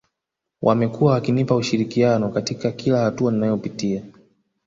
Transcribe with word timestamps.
Wamekuwa 0.61 1.11
wakinipa 1.13 1.55
ushirikiano 1.55 2.29
katika 2.29 2.71
kila 2.71 3.01
hatua 3.03 3.31
ninayopitia 3.31 4.03